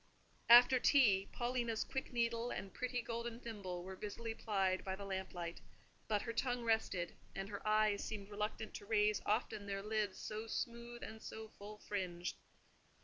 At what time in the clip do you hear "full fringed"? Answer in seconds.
11.49-12.37